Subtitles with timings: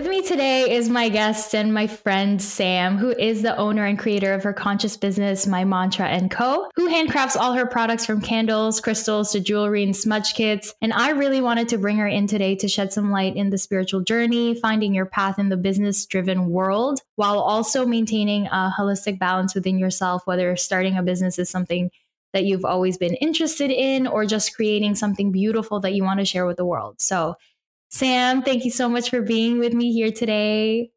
[0.00, 3.98] With me today is my guest and my friend Sam, who is the owner and
[3.98, 8.22] creator of her conscious business, My Mantra and Co., who handcrafts all her products from
[8.22, 10.72] candles, crystals to jewelry and smudge kits.
[10.80, 13.58] And I really wanted to bring her in today to shed some light in the
[13.58, 19.18] spiritual journey, finding your path in the business driven world, while also maintaining a holistic
[19.18, 21.90] balance within yourself, whether starting a business is something
[22.32, 26.24] that you've always been interested in or just creating something beautiful that you want to
[26.24, 27.02] share with the world.
[27.02, 27.36] So,
[27.90, 30.90] Sam, thank you so much for being with me here today.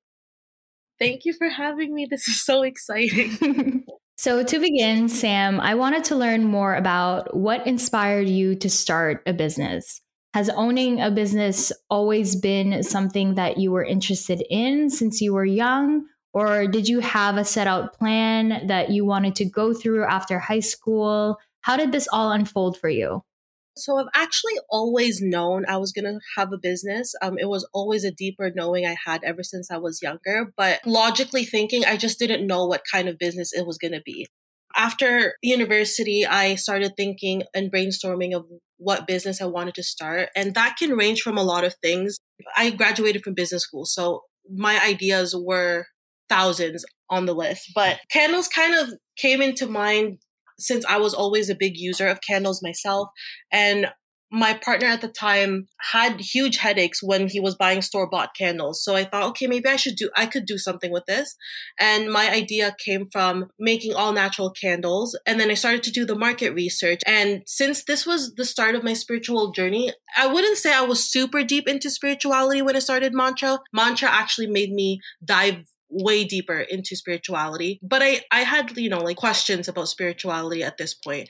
[0.99, 2.07] Thank you for having me.
[2.09, 3.83] This is so exciting.
[4.17, 9.23] so, to begin, Sam, I wanted to learn more about what inspired you to start
[9.25, 10.01] a business.
[10.35, 15.45] Has owning a business always been something that you were interested in since you were
[15.45, 16.05] young?
[16.31, 20.39] Or did you have a set out plan that you wanted to go through after
[20.39, 21.37] high school?
[21.61, 23.23] How did this all unfold for you?
[23.75, 27.13] So I've actually always known I was going to have a business.
[27.21, 30.53] Um, it was always a deeper knowing I had ever since I was younger.
[30.55, 34.01] But logically thinking, I just didn't know what kind of business it was going to
[34.05, 34.27] be.
[34.75, 38.45] After university, I started thinking and brainstorming of
[38.77, 40.29] what business I wanted to start.
[40.35, 42.17] And that can range from a lot of things.
[42.57, 43.85] I graduated from business school.
[43.85, 45.85] So my ideas were
[46.29, 50.17] thousands on the list, but candles kind of came into mind
[50.59, 53.09] since I was always a big user of candles myself.
[53.51, 53.87] And
[54.33, 58.83] my partner at the time had huge headaches when he was buying store bought candles.
[58.83, 61.35] So I thought, okay, maybe I should do, I could do something with this.
[61.79, 65.17] And my idea came from making all natural candles.
[65.27, 67.01] And then I started to do the market research.
[67.05, 71.07] And since this was the start of my spiritual journey, I wouldn't say I was
[71.07, 73.59] super deep into spirituality when I started Mantra.
[73.71, 77.79] Mantra actually made me dive way deeper into spirituality.
[77.81, 81.29] But I, I had, you know, like questions about spirituality at this point.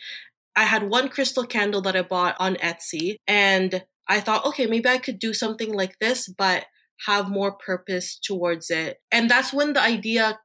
[0.55, 4.89] I had one crystal candle that I bought on Etsy and I thought, okay, maybe
[4.89, 6.65] I could do something like this, but
[7.07, 8.97] have more purpose towards it.
[9.11, 10.39] And that's when the idea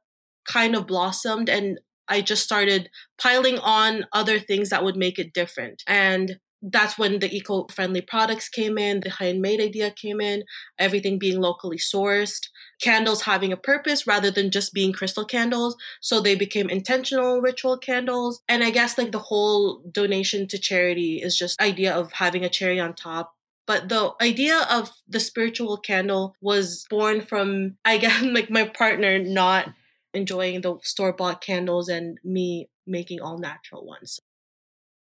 [0.47, 2.89] kind of blossomed and I just started
[3.21, 5.83] piling on other things that would make it different.
[5.85, 10.43] And that's when the eco-friendly products came in, the handmade idea came in,
[10.77, 12.47] everything being locally sourced,
[12.81, 15.75] candles having a purpose rather than just being crystal candles.
[16.01, 18.41] So they became intentional ritual candles.
[18.47, 22.49] And I guess like the whole donation to charity is just idea of having a
[22.49, 23.35] cherry on top
[23.69, 29.19] but the idea of the spiritual candle was born from i guess like my partner
[29.19, 29.69] not
[30.13, 34.19] enjoying the store bought candles and me making all natural ones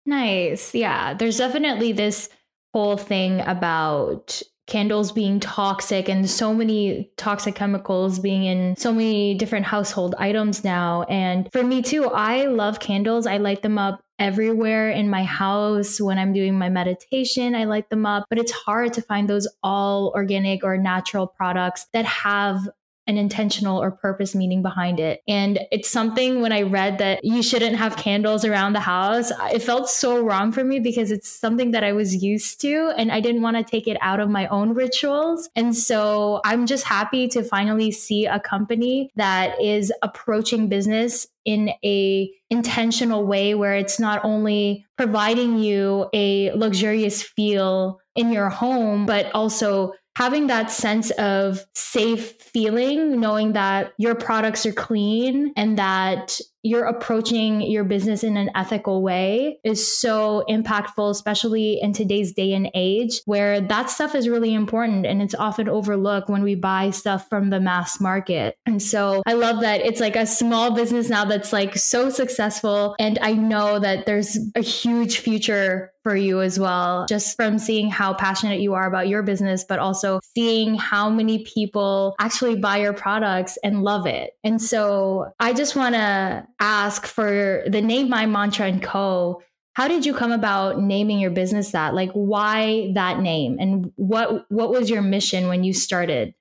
[0.05, 0.75] Nice.
[0.75, 1.13] Yeah.
[1.13, 2.29] There's definitely this
[2.73, 9.35] whole thing about candles being toxic and so many toxic chemicals being in so many
[9.35, 11.03] different household items now.
[11.03, 13.27] And for me too, I love candles.
[13.27, 17.55] I light them up everywhere in my house when I'm doing my meditation.
[17.55, 21.87] I light them up, but it's hard to find those all organic or natural products
[21.91, 22.69] that have
[23.07, 25.21] an intentional or purpose meaning behind it.
[25.27, 29.61] And it's something when I read that you shouldn't have candles around the house, it
[29.61, 33.19] felt so wrong for me because it's something that I was used to and I
[33.19, 35.49] didn't want to take it out of my own rituals.
[35.55, 41.71] And so I'm just happy to finally see a company that is approaching business in
[41.83, 49.05] a intentional way where it's not only providing you a luxurious feel in your home
[49.05, 55.77] but also having that sense of safe feeling, knowing that your products are clean and
[55.77, 62.31] that you're approaching your business in an ethical way is so impactful, especially in today's
[62.31, 66.55] day and age where that stuff is really important and it's often overlooked when we
[66.55, 68.57] buy stuff from the mass market.
[68.65, 72.95] And so I love that it's like a small business now that's like so successful.
[72.97, 77.89] And I know that there's a huge future for you as well, just from seeing
[77.89, 82.77] how passionate you are about your business, but also seeing how many people actually buy
[82.77, 84.31] your products and love it.
[84.43, 89.41] And so I just want to ask for the name My Mantra and Co.
[89.73, 91.95] How did you come about naming your business that?
[91.95, 96.35] Like why that name and what what was your mission when you started?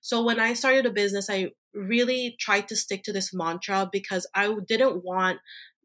[0.00, 4.26] So when I started a business, I really tried to stick to this mantra because
[4.34, 5.38] I didn't want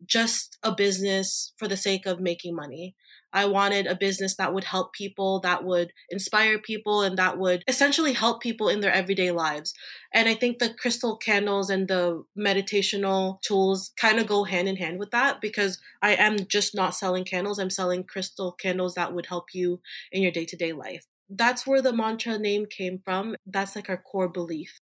[0.05, 2.95] just a business for the sake of making money.
[3.35, 7.63] I wanted a business that would help people, that would inspire people, and that would
[7.67, 9.73] essentially help people in their everyday lives.
[10.13, 14.75] And I think the crystal candles and the meditational tools kind of go hand in
[14.75, 19.13] hand with that because I am just not selling candles, I'm selling crystal candles that
[19.13, 19.81] would help you
[20.11, 21.05] in your day to day life.
[21.27, 23.35] That's where the mantra name came from.
[23.47, 24.79] That's like our core belief.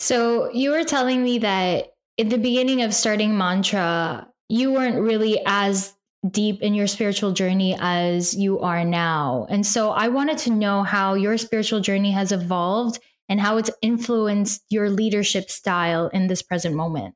[0.00, 5.40] So you were telling me that in the beginning of starting mantra, you weren't really
[5.46, 5.94] as
[6.28, 9.46] deep in your spiritual journey as you are now.
[9.48, 12.98] And so I wanted to know how your spiritual journey has evolved
[13.28, 17.14] and how it's influenced your leadership style in this present moment.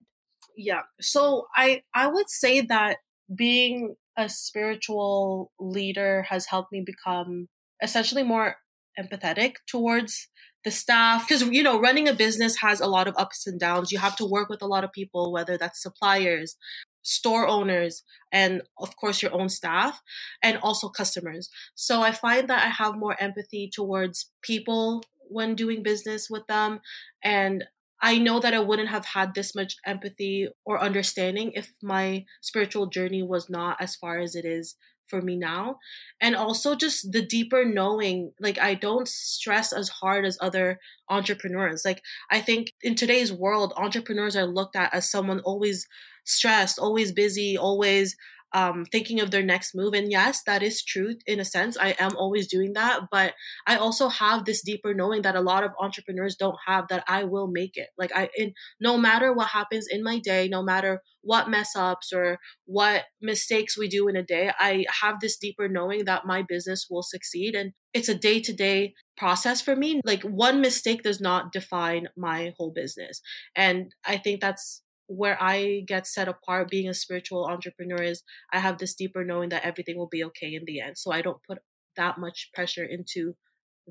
[0.57, 0.83] Yeah.
[1.01, 2.99] So I I would say that
[3.35, 7.49] being a spiritual leader has helped me become
[7.83, 8.57] essentially more
[8.99, 10.29] empathetic towards
[10.65, 13.93] the staff because you know running a business has a lot of ups and downs.
[13.93, 16.57] You have to work with a lot of people whether that's suppliers
[17.05, 20.01] store owners and of course your own staff
[20.43, 21.51] and also customers.
[21.75, 26.81] So i find that i have more empathy towards people when doing business with them
[27.23, 27.65] and
[28.05, 32.87] I know that I wouldn't have had this much empathy or understanding if my spiritual
[32.87, 34.75] journey was not as far as it is
[35.13, 35.77] for me now.
[36.23, 40.81] And also just the deeper knowing, like I don't stress as hard as other
[41.11, 41.83] entrepreneurs.
[41.85, 42.01] Like
[42.31, 45.87] I think in today's world, entrepreneurs are looked at as someone always
[46.25, 48.17] stressed, always busy, always
[48.55, 49.95] um, thinking of their next move.
[49.95, 51.77] And yes, that is true in a sense.
[51.77, 53.03] I am always doing that.
[53.11, 53.35] But
[53.67, 57.25] I also have this deeper knowing that a lot of entrepreneurs don't have that I
[57.25, 57.89] will make it.
[57.97, 62.13] Like I, in, no matter what happens in my day, no matter what mess ups
[62.13, 66.43] or what mistakes we do in a day, I have this deeper knowing that my
[66.43, 67.55] business will succeed.
[67.55, 70.01] And it's a day to day process for me.
[70.05, 73.21] Like one mistake does not define my whole business.
[73.55, 74.82] And I think that's
[75.17, 78.23] where I get set apart being a spiritual entrepreneur is
[78.53, 80.99] I have this deeper knowing that everything will be okay in the end.
[80.99, 81.59] So I don't put
[81.97, 83.35] that much pressure into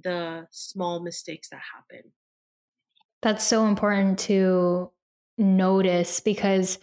[0.01, 2.11] the small mistakes that happen.
[3.21, 4.91] That's so important to
[5.37, 6.79] notice because,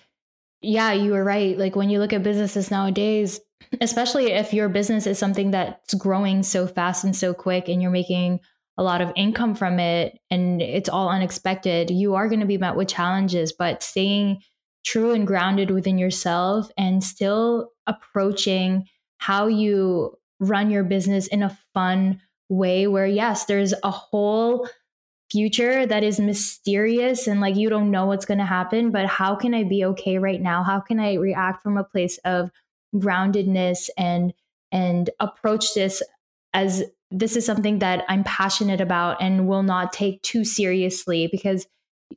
[0.61, 1.59] yeah, you were right.
[1.59, 3.41] Like when you look at businesses nowadays,
[3.81, 7.91] especially if your business is something that's growing so fast and so quick and you're
[7.91, 8.41] making
[8.79, 12.59] a lot of income from it and it's all unexpected, you are going to be
[12.59, 13.53] met with challenges.
[13.53, 14.41] But staying
[14.87, 18.87] true and grounded within yourself and still approaching
[19.19, 24.69] how you run your business in a fun way, where yes, there's a whole
[25.31, 29.35] future that is mysterious and like you don't know what's going to happen, but how
[29.35, 30.63] can I be okay right now?
[30.63, 32.51] How can I react from a place of
[32.95, 34.33] groundedness and
[34.71, 36.03] and approach this
[36.55, 41.67] as this is something that I'm passionate about and will not take too seriously because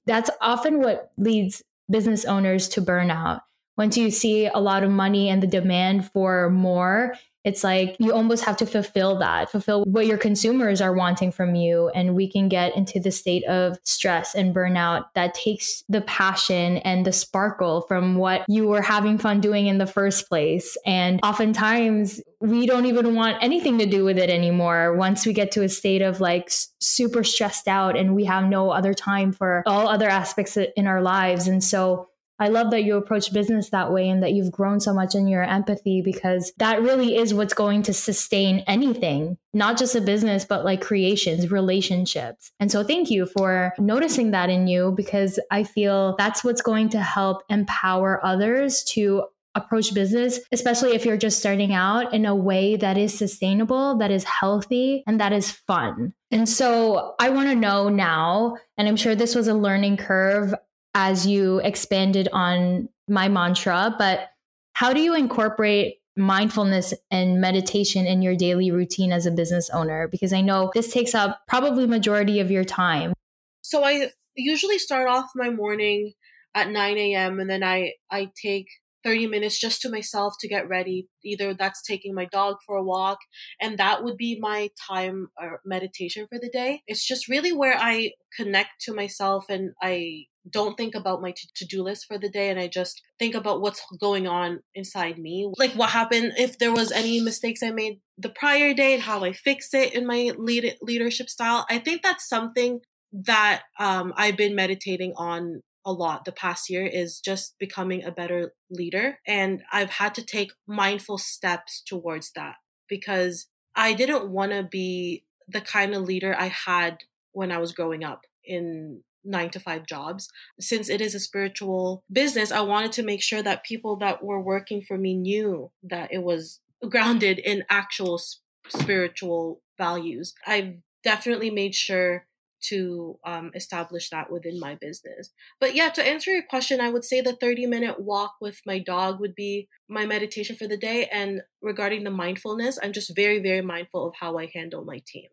[0.06, 3.42] that's often what leads business owners to burnout.
[3.78, 8.14] Once you see a lot of money and the demand for more, it's like you
[8.14, 11.90] almost have to fulfill that, fulfill what your consumers are wanting from you.
[11.90, 16.78] And we can get into the state of stress and burnout that takes the passion
[16.78, 20.78] and the sparkle from what you were having fun doing in the first place.
[20.86, 25.52] And oftentimes we don't even want anything to do with it anymore once we get
[25.52, 29.64] to a state of like super stressed out and we have no other time for
[29.66, 31.48] all other aspects in our lives.
[31.48, 32.11] And so
[32.42, 35.28] I love that you approach business that way and that you've grown so much in
[35.28, 40.44] your empathy because that really is what's going to sustain anything, not just a business,
[40.44, 42.52] but like creations, relationships.
[42.60, 46.90] And so thank you for noticing that in you because I feel that's what's going
[46.90, 52.36] to help empower others to approach business, especially if you're just starting out in a
[52.36, 56.14] way that is sustainable, that is healthy, and that is fun.
[56.32, 60.56] And so I want to know now, and I'm sure this was a learning curve
[60.94, 64.30] as you expanded on my mantra, but
[64.74, 70.08] how do you incorporate mindfulness and meditation in your daily routine as a business owner?
[70.08, 73.14] Because I know this takes up probably majority of your time.
[73.62, 76.14] So I usually start off my morning
[76.54, 77.40] at 9 a.m.
[77.40, 78.68] and then I, I take
[79.04, 81.08] 30 minutes just to myself to get ready.
[81.24, 83.20] Either that's taking my dog for a walk,
[83.60, 86.84] and that would be my time or meditation for the day.
[86.88, 91.66] It's just really where I connect to myself and I don't think about my to
[91.66, 95.52] do list for the day and I just think about what's going on inside me.
[95.58, 99.24] Like what happened, if there was any mistakes I made the prior day and how
[99.24, 101.66] I fix it in my lead- leadership style.
[101.70, 102.82] I think that's something
[103.12, 108.12] that um, I've been meditating on a lot the past year is just becoming a
[108.12, 109.20] better leader.
[109.28, 112.56] And I've had to take mindful steps towards that
[112.88, 117.00] because I didn't want to be the kind of leader I had
[117.32, 120.30] when I was growing up in nine to five jobs.
[120.60, 124.42] Since it is a spiritual business, I wanted to make sure that people that were
[124.42, 126.60] working for me knew that it was
[126.90, 128.20] grounded in actual
[128.68, 130.34] spiritual values.
[130.46, 132.26] I've definitely made sure
[132.62, 135.32] to um, establish that within my business.
[135.60, 138.80] But yeah, to answer your question, I would say the 30 minute walk with my
[138.80, 141.08] dog would be my meditation for the day.
[141.12, 145.30] And regarding the mindfulness, I'm just very, very mindful of how I handle my team.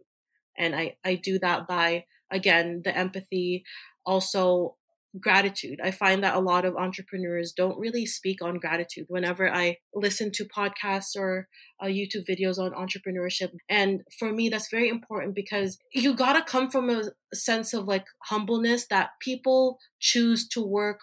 [0.56, 3.64] And I, I do that by, again, the empathy,
[4.04, 4.76] also
[5.20, 5.80] gratitude.
[5.82, 10.30] I find that a lot of entrepreneurs don't really speak on gratitude whenever I listen
[10.32, 11.48] to podcasts or
[11.80, 13.52] uh, YouTube videos on entrepreneurship.
[13.68, 17.04] And for me, that's very important because you got to come from a
[17.34, 21.00] sense of like humbleness that people choose to work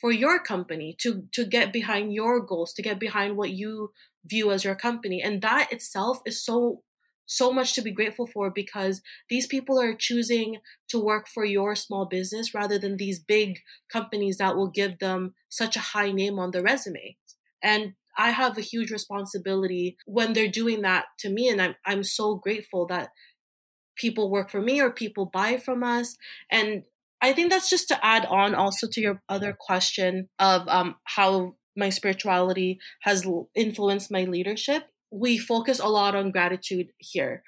[0.00, 3.90] for your company to to get behind your goals to get behind what you
[4.26, 6.82] view as your company and that itself is so
[7.26, 11.74] so much to be grateful for because these people are choosing to work for your
[11.74, 13.58] small business rather than these big
[13.92, 17.16] companies that will give them such a high name on the resume.
[17.62, 21.48] And I have a huge responsibility when they're doing that to me.
[21.48, 23.10] And I'm, I'm so grateful that
[23.96, 26.16] people work for me or people buy from us.
[26.50, 26.84] And
[27.20, 31.56] I think that's just to add on also to your other question of um, how
[31.76, 37.42] my spirituality has influenced my leadership we focus a lot on gratitude here.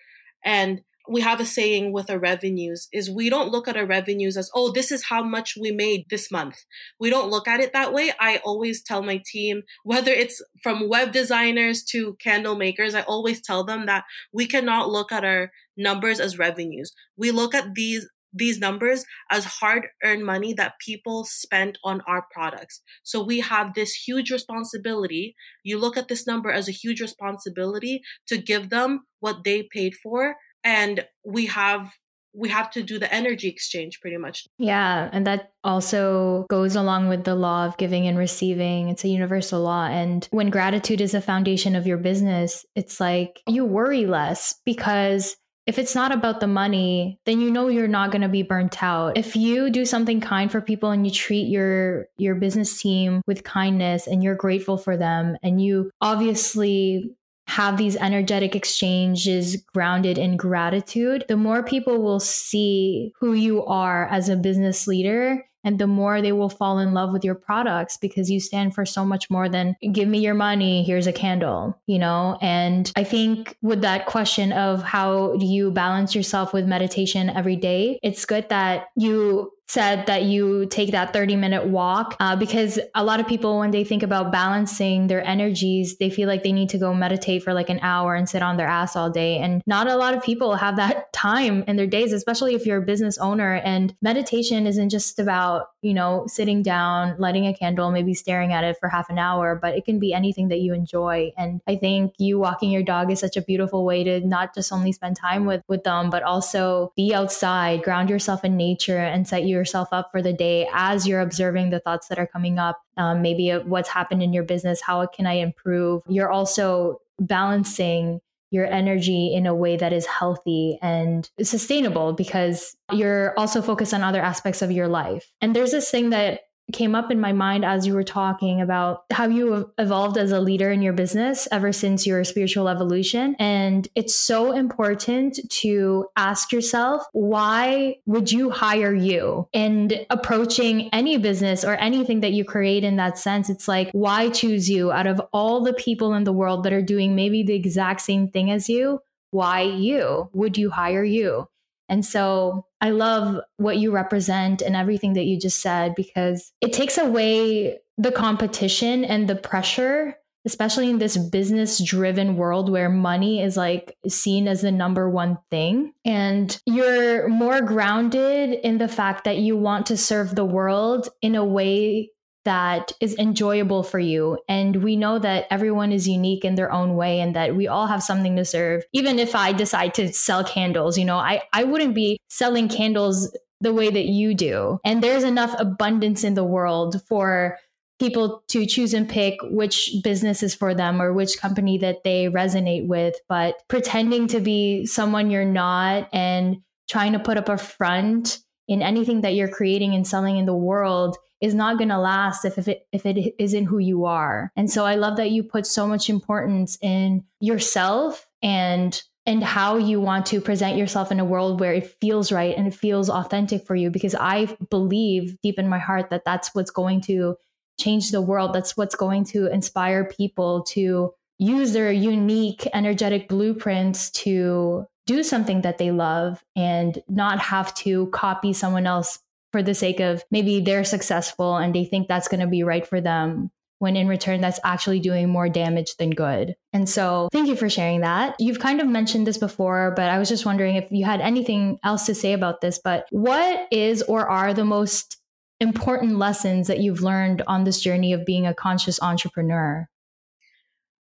[0.45, 4.37] And we have a saying with our revenues is we don't look at our revenues
[4.37, 6.57] as, oh, this is how much we made this month.
[7.01, 8.13] We don't look at it that way.
[8.21, 13.41] I always tell my team, whether it's from web designers to candle makers, I always
[13.41, 16.93] tell them that we cannot look at our numbers as revenues.
[17.17, 22.27] We look at these these numbers as hard earned money that people spent on our
[22.31, 22.83] products.
[23.03, 25.35] So we have this huge responsibility.
[25.65, 29.95] You look at this number as a huge responsibility to give them what they paid
[29.95, 30.37] for.
[30.65, 31.93] And we have
[32.35, 34.47] we have to do the energy exchange pretty much.
[34.59, 35.09] Yeah.
[35.13, 38.89] And that also goes along with the law of giving and receiving.
[38.89, 39.87] It's a universal law.
[39.87, 45.37] And when gratitude is a foundation of your business, it's like you worry less because
[45.69, 48.83] if it's not about the money, then you know you're not going to be burnt
[48.83, 49.19] out.
[49.19, 53.45] If you do something kind for people and you treat your your business team with
[53.45, 57.15] kindness and you're grateful for them and you obviously
[57.49, 64.07] have these energetic exchanges grounded in gratitude, the more people will see who you are
[64.09, 67.97] as a business leader and the more they will fall in love with your products
[67.97, 71.79] because you stand for so much more than give me your money here's a candle
[71.87, 72.39] you know?
[72.41, 77.57] And i think with that question of how do you balance yourself with meditation every
[77.57, 82.81] day it's good that you said that you take that 30 minute walk uh, because
[82.95, 86.53] a lot of people when they think about balancing their energies they feel like they
[86.53, 89.39] need to go meditate for like an hour and sit on their ass all day.
[89.39, 92.83] And not a lot of people have that time in their days especially if you're
[92.83, 93.57] a business owner.
[93.57, 98.65] And meditation isn't just about you know sitting down lighting a candle maybe staring at
[98.65, 101.31] it for half an hour but it can be anything that you enjoy.
[101.37, 104.73] And i think you walking your dog is such a beautiful way to not just
[104.73, 109.29] only spend time with with them but also be outside ground yourself in nature and
[109.29, 112.59] set your yourself up for the day as you're observing the thoughts that are coming
[112.59, 112.81] up.
[112.97, 116.03] Um, maybe what's happened in your business, how can I improve?
[116.09, 123.39] You're also balancing your energy in a way that is healthy and sustainable because you're
[123.39, 125.31] also focused on other aspects of your life.
[125.41, 126.41] And there's this thing that
[126.73, 130.41] came up in my mind as you were talking about how you evolved as a
[130.41, 133.37] leader in your business ever since your spiritual evolution.
[133.39, 139.49] And it's so important to ask yourself, why would you hire you?
[139.55, 144.31] And approaching any business or anything that you create in that sense, it's like, why
[144.31, 147.55] choose you out of all the people in the world that are doing maybe the
[147.55, 149.01] exact same thing as you?
[149.31, 150.31] Why you?
[150.33, 151.49] Would you hire you?
[151.89, 156.73] And so I love what you represent and everything that you just said because it
[156.73, 163.43] takes away the competition and the pressure, especially in this business driven world where money
[163.43, 165.93] is like seen as the number one thing.
[166.05, 171.35] And you're more grounded in the fact that you want to serve the world in
[171.35, 172.11] a way
[172.49, 174.39] that is enjoyable for you.
[174.49, 177.87] And we know that everyone is unique in their own way and that we all
[177.87, 178.85] have something to serve.
[178.95, 183.37] Even if I decide to sell candles, you know, I, I wouldn't be selling candles
[183.61, 184.79] the way that you do.
[184.83, 187.59] And there's enough abundance in the world for
[187.99, 192.29] people to choose and pick which business is for them or which company that they
[192.29, 193.15] resonate with.
[193.29, 198.39] But pretending to be someone you're not and trying to put up a front
[198.69, 202.45] in anything that you're creating and selling in the world is not going to last
[202.45, 204.53] if, if it if it isn't who you are.
[204.57, 209.77] And so I love that you put so much importance in yourself and and how
[209.77, 213.11] you want to present yourself in a world where it feels right and it feels
[213.11, 217.37] authentic for you because I believe deep in my heart that that's what's going to
[217.79, 218.55] change the world.
[218.55, 225.63] That's what's going to inspire people to use their unique energetic blueprints to do something
[225.63, 229.19] that they love and not have to copy someone else
[229.53, 232.87] for the sake of maybe they're successful and they think that's going to be right
[232.87, 236.55] for them when in return that's actually doing more damage than good.
[236.73, 238.35] And so, thank you for sharing that.
[238.39, 241.79] You've kind of mentioned this before, but I was just wondering if you had anything
[241.85, 242.81] else to say about this.
[242.83, 245.17] But what is or are the most
[245.61, 249.89] important lessons that you've learned on this journey of being a conscious entrepreneur?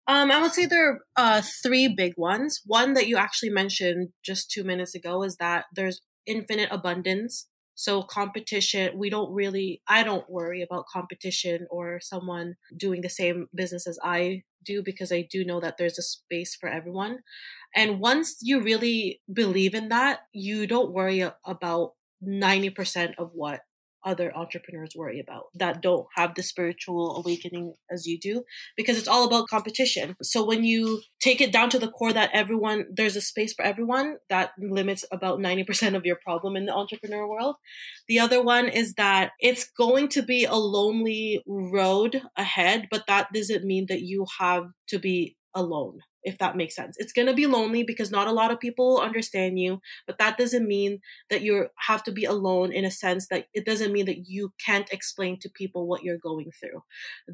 [0.08, 2.60] Um, I would say there are uh, three big ones.
[2.66, 7.46] One that you actually mentioned just two minutes ago is that there's infinite abundance.
[7.74, 13.48] So competition, we don't really, I don't worry about competition or someone doing the same
[13.54, 17.20] business as I do because I do know that there's a space for everyone.
[17.74, 23.60] And once you really believe in that, you don't worry about 90% of what
[24.04, 28.44] other entrepreneurs worry about that don't have the spiritual awakening as you do
[28.76, 30.16] because it's all about competition.
[30.22, 33.64] So when you take it down to the core that everyone there's a space for
[33.64, 37.56] everyone that limits about 90% of your problem in the entrepreneur world.
[38.08, 43.28] The other one is that it's going to be a lonely road ahead, but that
[43.32, 46.96] doesn't mean that you have to be alone if that makes sense.
[46.98, 50.38] It's going to be lonely because not a lot of people understand you, but that
[50.38, 54.06] doesn't mean that you have to be alone in a sense that it doesn't mean
[54.06, 56.82] that you can't explain to people what you're going through.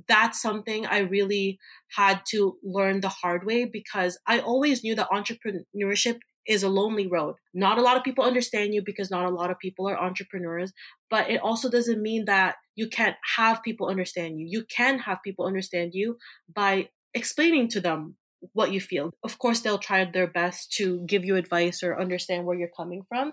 [0.07, 1.59] That's something I really
[1.97, 7.07] had to learn the hard way because I always knew that entrepreneurship is a lonely
[7.07, 7.35] road.
[7.53, 10.73] Not a lot of people understand you because not a lot of people are entrepreneurs,
[11.11, 14.47] but it also doesn't mean that you can't have people understand you.
[14.49, 16.17] You can have people understand you
[16.55, 18.17] by explaining to them
[18.53, 19.13] what you feel.
[19.25, 23.03] Of course, they'll try their best to give you advice or understand where you're coming
[23.09, 23.33] from.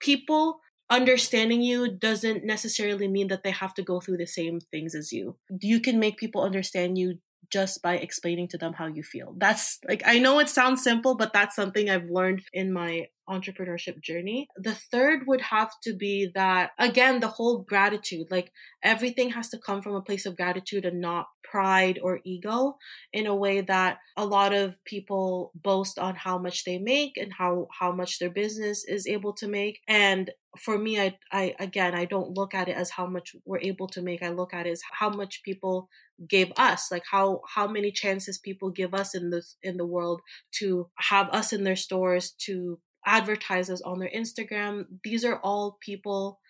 [0.00, 4.94] People understanding you doesn't necessarily mean that they have to go through the same things
[4.94, 5.36] as you.
[5.60, 7.18] You can make people understand you
[7.50, 9.34] just by explaining to them how you feel.
[9.38, 14.00] That's like, I know it sounds simple, but that's something I've learned in my entrepreneurship
[14.00, 14.48] journey.
[14.56, 18.52] The third would have to be that, again, the whole gratitude, like
[18.82, 22.76] everything has to come from a place of gratitude and not pride or ego
[23.12, 27.32] in a way that a lot of people boast on how much they make and
[27.38, 29.80] how, how much their business is able to make.
[29.86, 33.60] And for me, I, I, again, I don't look at it as how much we're
[33.60, 34.22] able to make.
[34.22, 35.88] I look at it as how much people
[36.28, 40.22] gave us like how how many chances people give us in this in the world
[40.50, 45.76] to have us in their stores to advertise us on their instagram these are all
[45.80, 46.40] people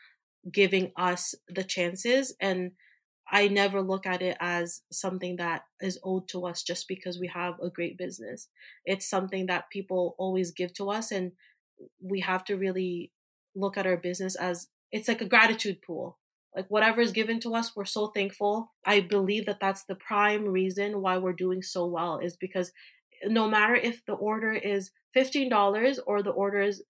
[0.52, 2.70] giving us the chances and
[3.30, 7.28] i never look at it as something that is owed to us just because we
[7.28, 8.48] have a great business.
[8.84, 11.32] It's something that people always give to us and
[12.00, 13.12] we have to really
[13.54, 16.18] look at our business as it's like a gratitude pool.
[16.54, 18.72] Like whatever is given to us we're so thankful.
[18.84, 22.72] I believe that that's the prime reason why we're doing so well is because
[23.24, 26.82] no matter if the order is $15 or the order is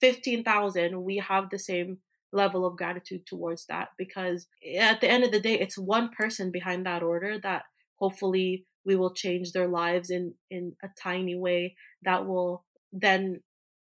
[0.00, 1.98] 15,000 we have the same
[2.36, 4.46] level of gratitude towards that because
[4.78, 7.62] at the end of the day it's one person behind that order that
[7.96, 13.40] hopefully we will change their lives in in a tiny way that will then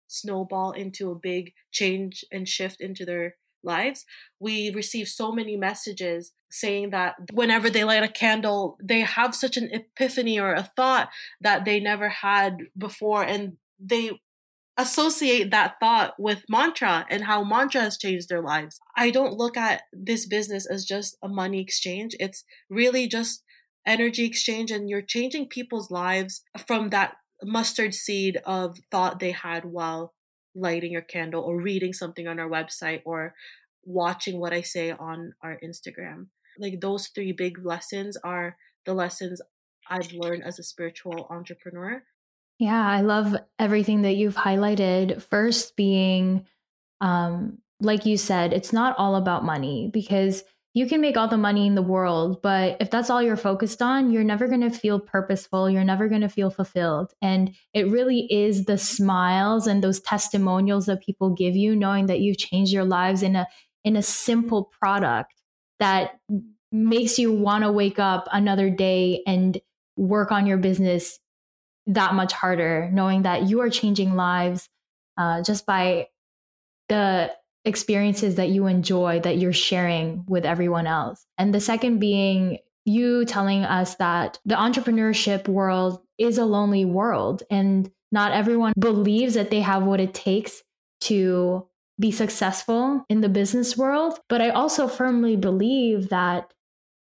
[0.07, 4.05] snowball into a big change and shift into their lives,
[4.39, 9.57] we receive so many messages saying that whenever they light a candle, they have such
[9.57, 11.09] an epiphany or a thought
[11.41, 13.23] that they never had before.
[13.23, 14.11] And they
[14.77, 18.79] associate that thought with mantra and how mantra has changed their lives.
[18.95, 22.15] I don't look at this business as just a money exchange.
[22.19, 23.43] It's really just
[23.85, 29.65] energy exchange and you're changing people's lives from that mustard seed of thought they had
[29.65, 30.13] while
[30.53, 33.33] lighting your candle or reading something on our website or
[33.83, 36.27] watching what I say on our Instagram.
[36.59, 39.41] Like those three big lessons are the lessons
[39.89, 42.03] I've learned as a spiritual entrepreneur.
[42.59, 45.21] Yeah, I love everything that you've highlighted.
[45.21, 46.45] First being
[47.01, 50.43] um like you said, it's not all about money because
[50.73, 53.81] you can make all the money in the world, but if that's all you're focused
[53.81, 55.69] on, you're never going to feel purposeful.
[55.69, 57.13] You're never going to feel fulfilled.
[57.21, 62.19] And it really is the smiles and those testimonials that people give you, knowing that
[62.19, 63.47] you've changed your lives in a
[63.83, 65.33] in a simple product
[65.79, 66.19] that
[66.71, 69.59] makes you want to wake up another day and
[69.95, 71.19] work on your business
[71.87, 74.69] that much harder, knowing that you are changing lives
[75.17, 76.07] uh, just by
[76.89, 77.33] the
[77.65, 81.25] experiences that you enjoy that you're sharing with everyone else.
[81.37, 87.43] And the second being you telling us that the entrepreneurship world is a lonely world
[87.51, 90.63] and not everyone believes that they have what it takes
[91.01, 91.67] to
[91.99, 94.19] be successful in the business world.
[94.29, 96.53] But I also firmly believe that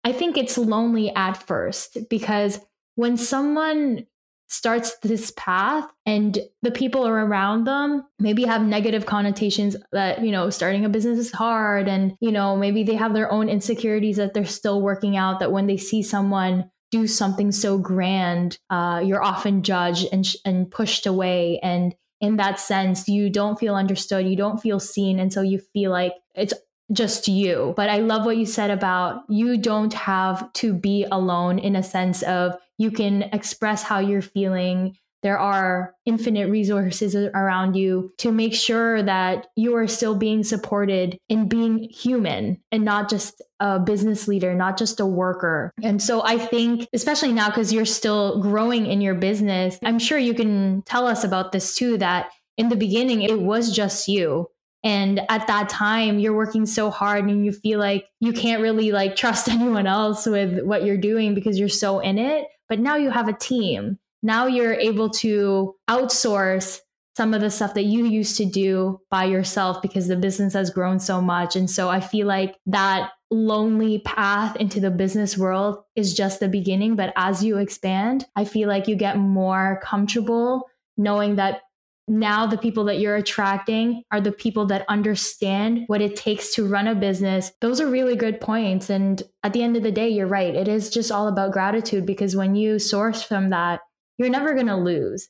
[0.03, 2.59] I think it's lonely at first because
[2.95, 4.07] when someone
[4.47, 10.31] starts this path and the people are around them maybe have negative connotations that you
[10.31, 14.15] know starting a business is hard and you know maybe they have their own insecurities
[14.15, 19.01] that they're still working out that when they see someone do something so grand uh,
[19.03, 21.59] you're often judged and, and pushed away.
[21.61, 25.19] And in that sense you don't feel understood you don't feel seen.
[25.19, 26.53] And so you feel like it's
[26.91, 27.73] just you.
[27.75, 31.83] But I love what you said about you don't have to be alone in a
[31.83, 34.95] sense of you can express how you're feeling.
[35.23, 41.17] There are infinite resources around you to make sure that you are still being supported
[41.27, 45.73] in being human and not just a business leader, not just a worker.
[45.81, 50.19] And so I think, especially now, because you're still growing in your business, I'm sure
[50.19, 54.49] you can tell us about this too that in the beginning, it was just you.
[54.83, 58.91] And at that time, you're working so hard and you feel like you can't really
[58.91, 62.47] like trust anyone else with what you're doing because you're so in it.
[62.69, 63.97] But now you have a team.
[64.23, 66.81] Now you're able to outsource
[67.15, 70.69] some of the stuff that you used to do by yourself because the business has
[70.69, 71.55] grown so much.
[71.55, 76.47] And so I feel like that lonely path into the business world is just the
[76.47, 76.95] beginning.
[76.95, 81.61] But as you expand, I feel like you get more comfortable knowing that
[82.07, 86.65] now the people that you're attracting are the people that understand what it takes to
[86.65, 87.51] run a business.
[87.59, 88.89] Those are really good points.
[88.89, 90.55] And at the end of the day, you're right.
[90.55, 93.81] It is just all about gratitude because when you source from that,
[94.17, 95.27] you're never going to lose.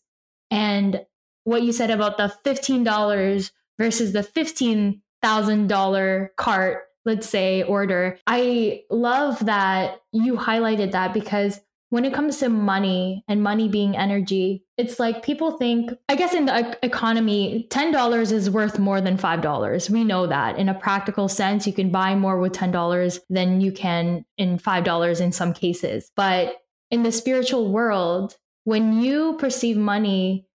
[0.52, 1.02] And
[1.46, 9.44] what you said about the $15 versus the $15,000 cart, let's say, order, I love
[9.46, 11.60] that you highlighted that because
[11.90, 16.34] when it comes to money and money being energy, it's like people think, I guess
[16.34, 19.90] in the economy, $10 is worth more than $5.
[19.90, 20.58] We know that.
[20.58, 25.22] In a practical sense, you can buy more with $10 than you can in $5
[25.22, 26.12] in some cases.
[26.16, 26.58] But
[26.92, 30.46] in the spiritual world, when you perceive money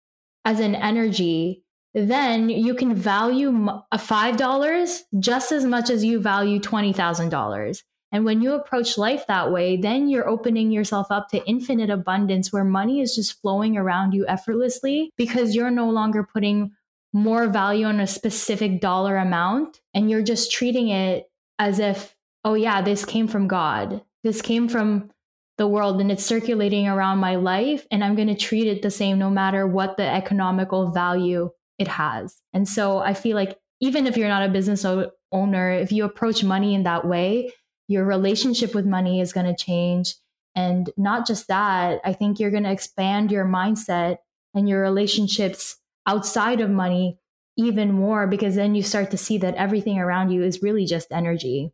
[0.45, 1.65] as an energy,
[1.95, 7.83] then you can value a $5 just as much as you value $20,000.
[8.13, 12.53] And when you approach life that way, then you're opening yourself up to infinite abundance
[12.53, 16.73] where money is just flowing around you effortlessly because you're no longer putting
[17.15, 22.55] more value on a specific dollar amount and you're just treating it as if, oh,
[22.55, 24.03] yeah, this came from God.
[24.23, 25.11] This came from
[25.59, 27.87] the world and it's circulating around my life.
[27.91, 31.89] And I'm going to treat it the same no matter what the economical value it
[31.89, 32.41] has.
[32.53, 34.85] And so I feel like even if you're not a business
[35.33, 37.53] owner, if you approach money in that way,
[37.89, 40.15] your relationship with money is going to change.
[40.55, 44.19] And not just that, I think you're going to expand your mindset
[44.55, 47.19] and your relationships outside of money
[47.57, 51.13] even more because then you start to see that everything around you is really just
[51.13, 51.73] energy.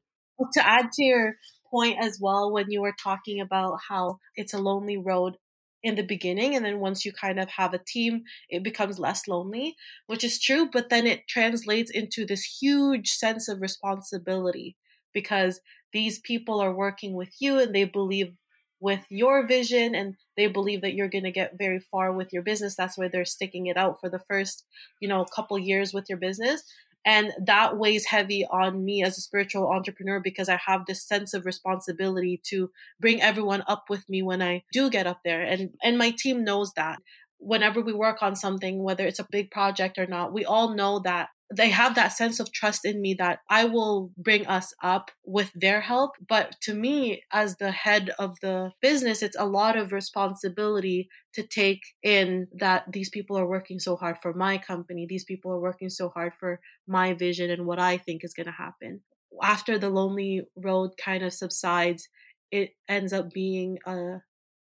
[0.55, 1.35] To add to your
[1.71, 5.37] point as well, when you were talking about how it's a lonely road
[5.83, 9.29] in the beginning, and then once you kind of have a team, it becomes less
[9.29, 14.77] lonely, which is true, but then it translates into this huge sense of responsibility
[15.13, 15.61] because
[15.93, 18.35] these people are working with you and they believe
[18.81, 22.43] with your vision and they believe that you're going to get very far with your
[22.43, 22.77] business.
[22.77, 24.65] That's why they're sticking it out for the first
[25.01, 26.63] you know couple years with your business.
[27.05, 31.33] And that weighs heavy on me as a spiritual entrepreneur because i have this sense
[31.33, 32.71] of responsibility to
[33.01, 35.43] bring everyone up with me when i do get up there.
[35.43, 36.99] And and my team knows that.
[37.41, 40.99] Whenever we work on something whether it's a big project or not we all know
[41.01, 45.11] that they have that sense of trust in me that I will bring us up
[45.25, 46.13] with their help.
[46.29, 51.47] But to me, as the head of the business, it's a lot of responsibility to
[51.47, 55.07] take in that these people are working so hard for my company.
[55.09, 58.47] These people are working so hard for my vision and what I think is going
[58.47, 59.01] to happen.
[59.43, 62.09] After the lonely road kind of subsides,
[62.51, 64.19] it ends up being a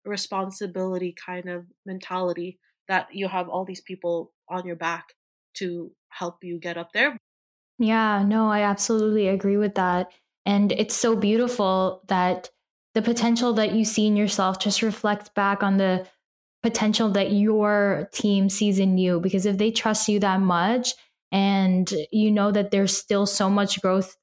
[0.05, 5.05] responsibility kind of mentality that you have all these people on your back
[5.55, 7.17] to help you get up there.
[7.77, 10.11] Yeah, no, I absolutely agree with that.
[10.45, 12.49] And it's so beautiful that
[12.93, 16.07] the potential that you see in yourself just reflects back on the
[16.63, 19.19] potential that your team sees in you.
[19.19, 20.93] Because if they trust you that much
[21.31, 24.15] and you know that there's still so much growth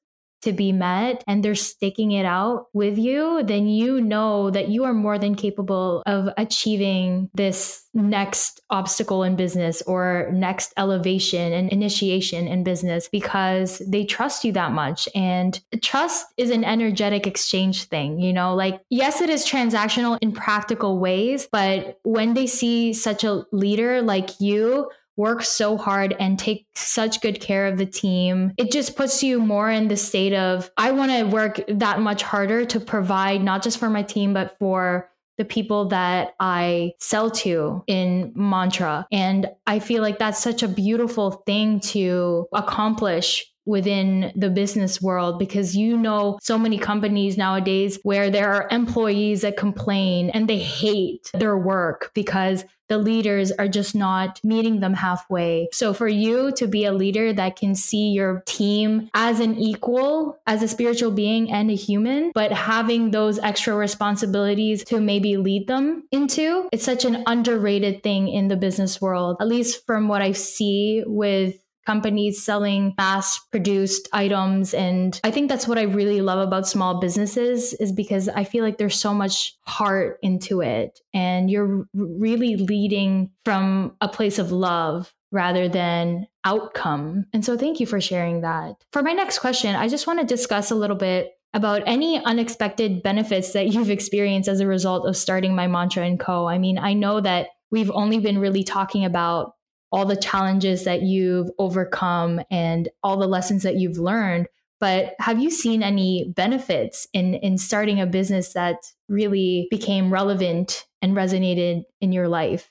[0.43, 4.83] to be met and they're sticking it out with you, then you know that you
[4.83, 11.71] are more than capable of achieving this next obstacle in business or next elevation and
[11.71, 15.07] initiation in business because they trust you that much.
[15.13, 20.31] And trust is an energetic exchange thing, you know, like, yes, it is transactional in
[20.31, 26.39] practical ways, but when they see such a leader like you, work so hard and
[26.39, 30.33] take such good care of the team, it just puts you more in the state
[30.33, 34.33] of, I want to work that much harder to provide not just for my team,
[34.33, 39.07] but for the people that I sell to in Mantra.
[39.11, 45.39] And I feel like that's such a beautiful thing to accomplish within the business world
[45.39, 50.59] because you know so many companies nowadays where there are employees that complain and they
[50.59, 55.67] hate their work because the leaders are just not meeting them halfway.
[55.73, 60.37] So for you to be a leader that can see your team as an equal,
[60.45, 65.67] as a spiritual being and a human, but having those extra responsibilities to maybe lead
[65.67, 70.21] them into, it's such an underrated thing in the business world, at least from what
[70.21, 74.73] I see with companies selling mass produced items.
[74.73, 78.63] And i think that's what i really love about small businesses is because i feel
[78.63, 84.51] like there's so much heart into it and you're really leading from a place of
[84.51, 87.25] love rather than outcome.
[87.33, 88.75] And so thank you for sharing that.
[88.91, 93.03] For my next question i just want to discuss a little bit about any unexpected
[93.03, 96.47] benefits that you've experienced as a result of starting my mantra and co.
[96.47, 99.53] I mean i know that we've only been really talking about
[99.93, 104.47] all the challenges that you've overcome and all the lessons that you've learned
[104.79, 108.75] but have you seen any benefits in in starting a business that
[109.07, 112.69] really became relevant and resonated in your life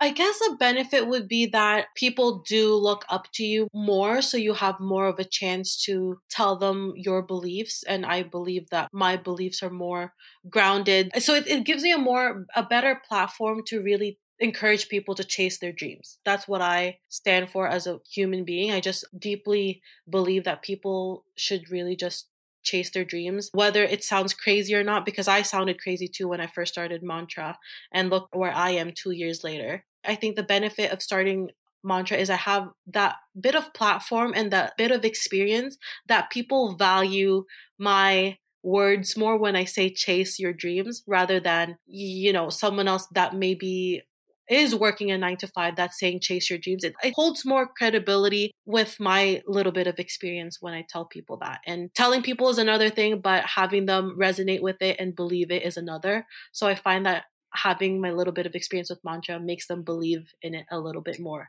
[0.00, 4.36] I guess a benefit would be that people do look up to you more, so
[4.36, 7.82] you have more of a chance to tell them your beliefs.
[7.88, 10.12] And I believe that my beliefs are more
[10.50, 11.10] grounded.
[11.22, 15.24] So it, it gives me a more, a better platform to really encourage people to
[15.24, 16.18] chase their dreams.
[16.24, 18.72] That's what I stand for as a human being.
[18.72, 22.28] I just deeply believe that people should really just
[22.62, 26.40] chase their dreams, whether it sounds crazy or not, because I sounded crazy too when
[26.40, 27.58] I first started Mantra
[27.92, 29.84] and look where I am two years later.
[30.04, 31.50] I think the benefit of starting
[31.84, 35.76] Mantra is I have that bit of platform and that bit of experience
[36.08, 37.44] that people value
[37.78, 43.06] my words more when I say chase your dreams rather than, you know, someone else
[43.12, 44.02] that maybe
[44.48, 46.84] is working a nine to five that's saying chase your dreams.
[46.84, 51.38] It, it, holds more credibility with my little bit of experience when I tell people
[51.38, 51.60] that.
[51.66, 55.64] And telling people is another thing, but having them resonate with it and believe it
[55.64, 56.26] is another.
[56.52, 60.32] So I find that having my little bit of experience with mantra makes them believe
[60.42, 61.48] in it a little bit more.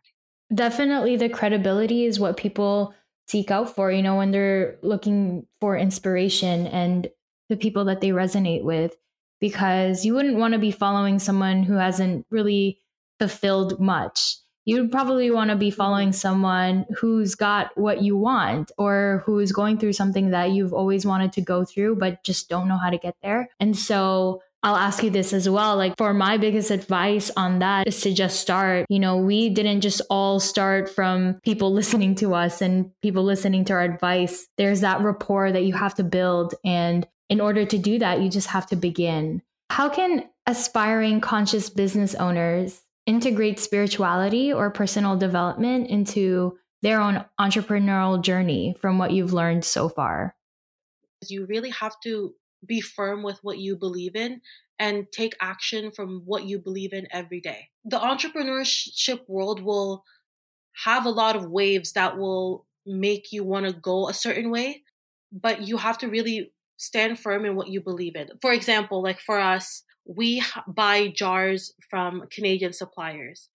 [0.54, 2.94] Definitely the credibility is what people
[3.28, 7.10] seek out for, you know, when they're looking for inspiration and
[7.50, 8.96] the people that they resonate with
[9.40, 12.80] because you wouldn't want to be following someone who hasn't really
[13.19, 14.38] fulfilled much.
[14.65, 19.78] You'd probably want to be following someone who's got what you want or who's going
[19.78, 22.97] through something that you've always wanted to go through, but just don't know how to
[22.97, 23.49] get there.
[23.60, 25.78] And so I'll ask you this as well.
[25.78, 28.88] Like, for my biggest advice on that is to just start.
[28.89, 33.65] You know, we didn't just all start from people listening to us and people listening
[33.65, 34.47] to our advice.
[34.58, 36.56] There's that rapport that you have to build.
[36.65, 39.43] And in order to do that, you just have to begin.
[39.69, 48.22] How can aspiring conscious business owners integrate spirituality or personal development into their own entrepreneurial
[48.22, 50.36] journey from what you've learned so far?
[51.28, 52.34] You really have to
[52.65, 54.41] be firm with what you believe in
[54.80, 57.70] and take action from what you believe in every day.
[57.86, 60.04] The entrepreneurship world will
[60.84, 64.84] have a lot of waves that will make you want to go a certain way,
[65.32, 68.30] but you have to really stand firm in what you believe in.
[68.41, 73.50] For example, like for us, we buy jars from Canadian suppliers,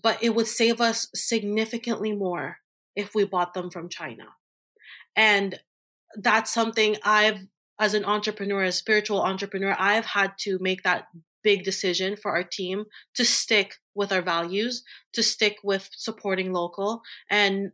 [0.00, 2.58] but it would save us significantly more
[2.96, 4.24] if we bought them from China.
[5.16, 5.58] And
[6.16, 7.46] that's something I've,
[7.78, 11.06] as an entrepreneur, a spiritual entrepreneur, I've had to make that
[11.42, 12.84] big decision for our team
[13.14, 17.02] to stick with our values, to stick with supporting local.
[17.30, 17.72] And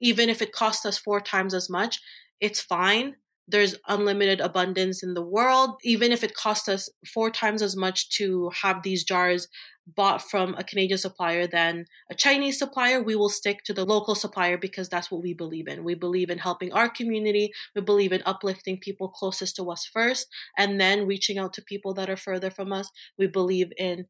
[0.00, 2.00] even if it costs us four times as much,
[2.40, 5.76] it's fine there's unlimited abundance in the world.
[5.82, 9.48] Even if it costs us four times as much to have these jars
[9.86, 14.14] bought from a Canadian supplier than a Chinese supplier, we will stick to the local
[14.14, 15.84] supplier because that's what we believe in.
[15.84, 17.52] We believe in helping our community.
[17.74, 21.92] We believe in uplifting people closest to us first and then reaching out to people
[21.94, 22.90] that are further from us.
[23.18, 24.06] We believe in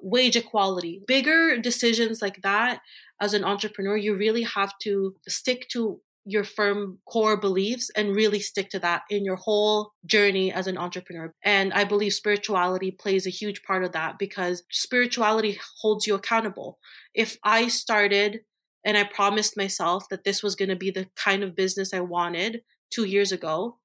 [0.00, 1.02] wage equality.
[1.06, 2.80] Bigger decisions like that
[3.20, 8.40] as an entrepreneur, you really have to stick to your firm core beliefs and really
[8.40, 11.32] stick to that in your whole journey as an entrepreneur.
[11.44, 16.78] And I believe spirituality plays a huge part of that because spirituality holds you accountable.
[17.14, 18.40] If I started
[18.84, 22.00] and I promised myself that this was going to be the kind of business I
[22.00, 23.78] wanted two years ago,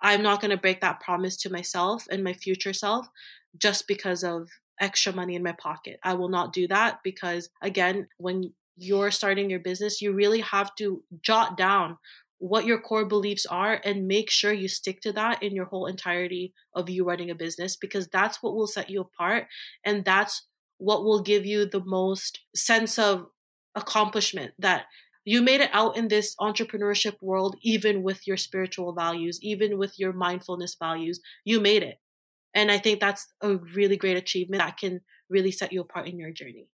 [0.00, 3.06] I'm not going to break that promise to myself and my future self
[3.58, 4.48] just because of
[4.80, 5.98] extra money in my pocket.
[6.02, 10.74] I will not do that because, again, when you're starting your business, you really have
[10.76, 11.98] to jot down
[12.38, 15.86] what your core beliefs are and make sure you stick to that in your whole
[15.86, 19.46] entirety of you running a business because that's what will set you apart
[19.84, 20.46] and that's
[20.78, 23.26] what will give you the most sense of
[23.74, 24.86] accomplishment that
[25.26, 29.98] You made it out in this entrepreneurship world, even with your spiritual values, even with
[29.98, 31.20] your mindfulness values.
[31.44, 31.98] You made it.
[32.54, 36.18] And I think that's a really great achievement that can really set you apart in
[36.18, 36.68] your journey.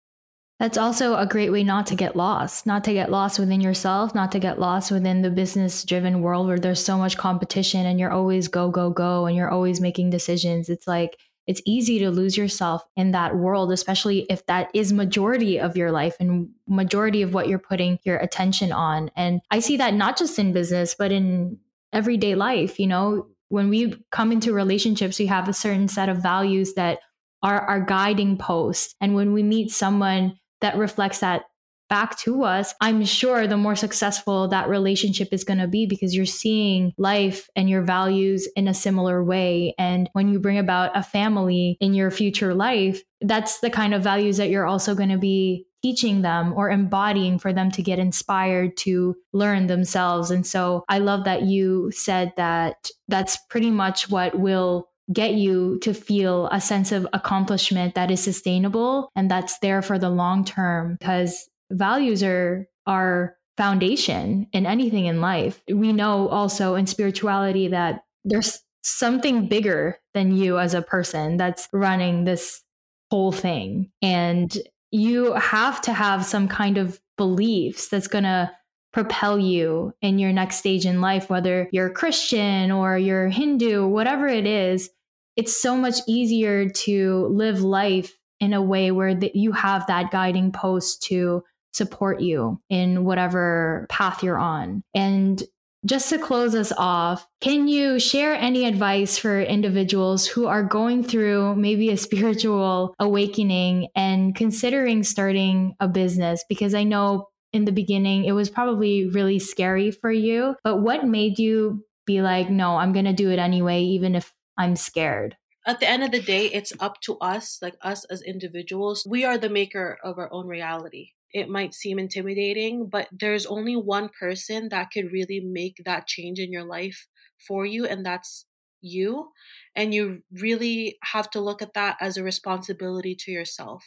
[0.59, 4.15] That's also a great way not to get lost, not to get lost within yourself,
[4.15, 8.01] not to get lost within the business driven world where there's so much competition and
[8.01, 10.71] you're always go, go, go, and you're always making decisions.
[10.71, 15.61] It's like, it's easy to lose yourself in that world, especially if that is majority
[15.61, 19.11] of your life and majority of what you're putting your attention on.
[19.15, 21.59] And I see that not just in business, but in
[21.93, 22.81] everyday life.
[22.81, 27.01] You know, when we come into relationships, we have a certain set of values that
[27.43, 28.97] are our guiding post.
[29.01, 31.43] And when we meet someone that reflects that
[31.89, 36.13] back to us, I'm sure the more successful that relationship is going to be because
[36.13, 39.73] you're seeing life and your values in a similar way.
[39.79, 44.03] And when you bring about a family in your future life, that's the kind of
[44.03, 48.01] values that you're also going to be teaching them or embodying for them to get
[48.01, 50.33] inspired to learn themselves.
[50.33, 55.79] And so I love that you said that that's pretty much what will get you
[55.81, 60.45] to feel a sense of accomplishment that is sustainable and that's there for the long
[60.45, 65.63] term because values are our foundation in anything in life.
[65.73, 71.69] We know also in spirituality that there's something bigger than you as a person that's
[71.73, 72.63] running this
[73.11, 74.57] whole thing and
[74.91, 78.51] you have to have some kind of beliefs that's going to
[78.93, 84.27] propel you in your next stage in life, whether you're Christian or you're Hindu, whatever
[84.27, 84.89] it is,
[85.37, 90.11] it's so much easier to live life in a way where that you have that
[90.11, 94.83] guiding post to support you in whatever path you're on.
[94.95, 95.43] And
[95.85, 101.05] just to close us off, can you share any advice for individuals who are going
[101.05, 106.45] through maybe a spiritual awakening and considering starting a business?
[106.49, 111.07] Because I know in the beginning it was probably really scary for you, but what
[111.07, 115.37] made you be like, no, I'm going to do it anyway, even if I'm scared.
[115.67, 119.05] At the end of the day, it's up to us, like us as individuals.
[119.09, 121.11] We are the maker of our own reality.
[121.33, 126.39] It might seem intimidating, but there's only one person that could really make that change
[126.39, 127.09] in your life
[127.47, 128.47] for you, and that's
[128.81, 129.33] you.
[129.75, 133.85] And you really have to look at that as a responsibility to yourself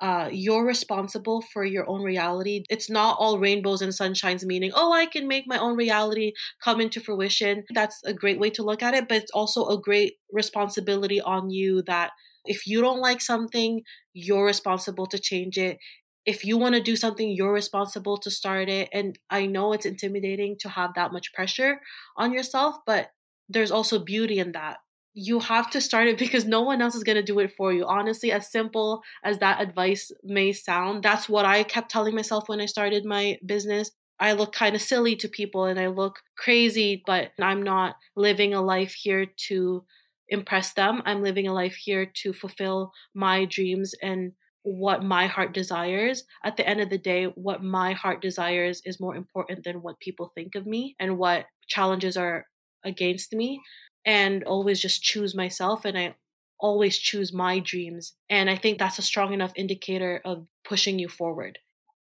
[0.00, 2.64] uh, you're responsible for your own reality.
[2.70, 6.32] It's not all rainbows and sunshines, meaning, oh, I can make my own reality
[6.62, 7.64] come into fruition.
[7.74, 11.50] That's a great way to look at it, but it's also a great responsibility on
[11.50, 12.12] you that
[12.44, 13.82] if you don't like something,
[14.12, 15.78] you're responsible to change it.
[16.24, 18.88] If you want to do something, you're responsible to start it.
[18.92, 21.80] And I know it's intimidating to have that much pressure
[22.16, 23.10] on yourself, but
[23.48, 24.78] there's also beauty in that
[25.14, 27.72] you have to start it because no one else is going to do it for
[27.72, 27.84] you.
[27.86, 32.60] Honestly, as simple as that advice may sound, that's what I kept telling myself when
[32.60, 33.90] I started my business.
[34.20, 38.52] I look kind of silly to people and I look crazy, but I'm not living
[38.52, 39.84] a life here to
[40.28, 41.02] impress them.
[41.04, 46.24] I'm living a life here to fulfill my dreams and what my heart desires.
[46.44, 50.00] At the end of the day, what my heart desires is more important than what
[50.00, 52.46] people think of me and what challenges are
[52.84, 53.60] against me
[54.04, 56.14] and always just choose myself and I
[56.60, 58.14] always choose my dreams.
[58.28, 61.58] And I think that's a strong enough indicator of pushing you forward.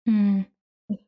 [0.07, 0.47] Mm.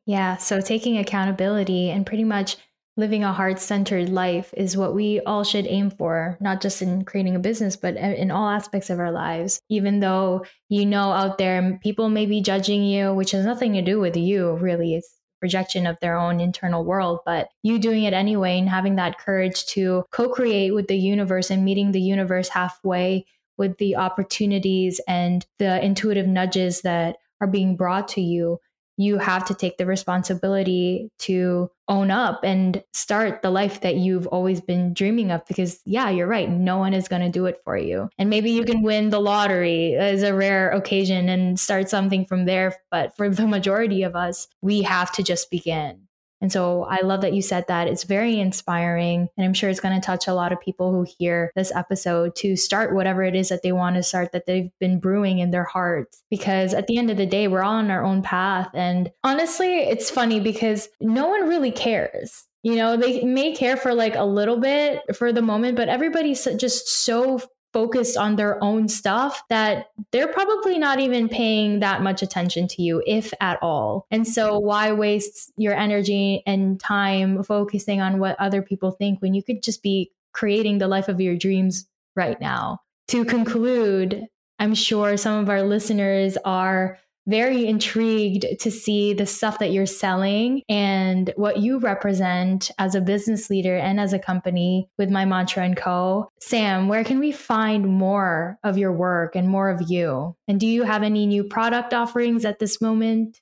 [0.06, 0.36] Yeah.
[0.36, 2.56] So taking accountability and pretty much
[2.96, 7.04] living a heart centered life is what we all should aim for, not just in
[7.04, 9.60] creating a business, but in all aspects of our lives.
[9.70, 13.82] Even though you know out there people may be judging you, which has nothing to
[13.82, 14.94] do with you, really.
[14.94, 19.18] It's projection of their own internal world, but you doing it anyway and having that
[19.18, 23.26] courage to co create with the universe and meeting the universe halfway
[23.56, 28.58] with the opportunities and the intuitive nudges that are being brought to you
[29.00, 34.26] you have to take the responsibility to own up and start the life that you've
[34.28, 36.50] always been dreaming of because yeah you're right.
[36.50, 38.08] No one is going to do it for you.
[38.18, 42.44] And maybe you can win the lottery as a rare occasion and start something from
[42.44, 42.76] there.
[42.90, 46.06] But for the majority of us we have to just begin
[46.40, 47.88] and so I love that you said that.
[47.88, 49.28] It's very inspiring.
[49.36, 52.34] And I'm sure it's going to touch a lot of people who hear this episode
[52.36, 55.50] to start whatever it is that they want to start that they've been brewing in
[55.50, 56.22] their hearts.
[56.30, 58.70] Because at the end of the day, we're all on our own path.
[58.74, 62.46] And honestly, it's funny because no one really cares.
[62.62, 66.46] You know, they may care for like a little bit for the moment, but everybody's
[66.58, 67.40] just so
[67.72, 72.82] focused on their own stuff that they're probably not even paying that much attention to
[72.82, 74.06] you, if at all.
[74.10, 79.34] And so, why waste your energy and time focusing on what other people think when
[79.34, 82.80] you could just be creating the life of your dreams right now?
[83.08, 84.26] To conclude,
[84.58, 86.98] I'm sure some of our listeners are
[87.30, 93.00] very intrigued to see the stuff that you're selling and what you represent as a
[93.00, 96.28] business leader and as a company with My Mantra and Co.
[96.40, 100.34] Sam, where can we find more of your work and more of you?
[100.48, 103.38] And do you have any new product offerings at this moment?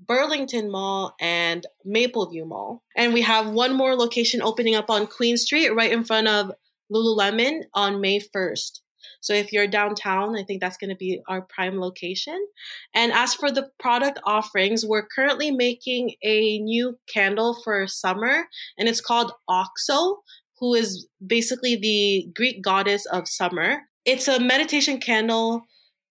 [0.08, 2.84] Burlington Mall, and Mapleview Mall.
[2.95, 6.52] And we have one more location opening up on Queen Street, right in front of
[6.91, 8.80] Lululemon on May 1st.
[9.20, 12.47] So if you're downtown, I think that's going to be our prime location.
[12.93, 18.47] And as for the product offerings, we're currently making a new candle for summer,
[18.78, 20.18] and it's called Auxo,
[20.60, 23.82] who is basically the Greek goddess of summer.
[24.06, 25.64] It's a meditation candle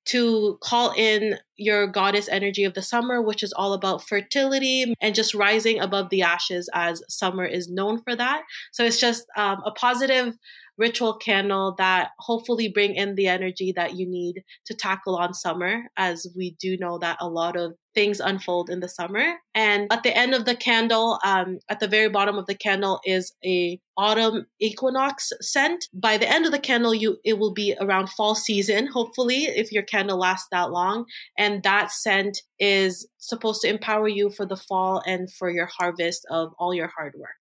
[0.06, 5.14] to call in your goddess energy of the summer, which is all about fertility and
[5.14, 8.42] just rising above the ashes, as summer is known for that.
[8.72, 10.36] So it's just um, a positive
[10.78, 15.84] ritual candle that hopefully bring in the energy that you need to tackle on summer
[15.96, 19.34] as we do know that a lot of things unfold in the summer.
[19.54, 23.00] And at the end of the candle um, at the very bottom of the candle
[23.04, 25.86] is a autumn equinox scent.
[25.92, 29.72] By the end of the candle you it will be around fall season hopefully if
[29.72, 31.04] your candle lasts that long.
[31.36, 36.26] And that scent is supposed to empower you for the fall and for your harvest
[36.30, 37.39] of all your hard work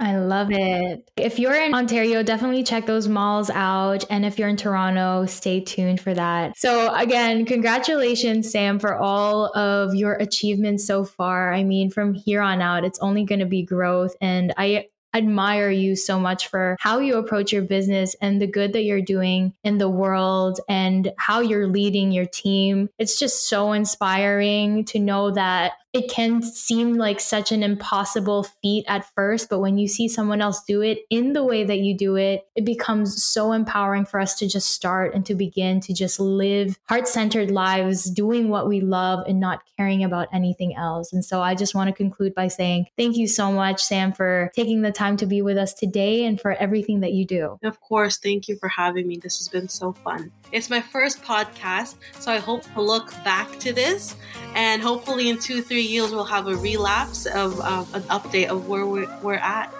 [0.00, 1.10] I love it.
[1.18, 4.02] If you're in Ontario, definitely check those malls out.
[4.08, 6.56] And if you're in Toronto, stay tuned for that.
[6.56, 11.52] So, again, congratulations, Sam, for all of your achievements so far.
[11.52, 14.16] I mean, from here on out, it's only going to be growth.
[14.22, 18.72] And I admire you so much for how you approach your business and the good
[18.72, 22.88] that you're doing in the world and how you're leading your team.
[22.98, 28.84] It's just so inspiring to know that it can seem like such an impossible feat
[28.86, 31.96] at first, but when you see someone else do it in the way that you
[31.96, 35.92] do it, it becomes so empowering for us to just start and to begin to
[35.92, 41.12] just live heart centered lives, doing what we love and not caring about anything else.
[41.12, 44.52] And so I just want to conclude by saying thank you so much, Sam, for
[44.54, 47.58] taking the time to be with us today and for everything that you do.
[47.64, 48.16] Of course.
[48.18, 49.16] Thank you for having me.
[49.16, 50.30] This has been so fun.
[50.52, 54.16] It's my first podcast, so I hope to look back to this
[54.54, 58.86] and hopefully in two, three years we'll have a relapse of an update of where
[58.86, 59.72] we're, we're at.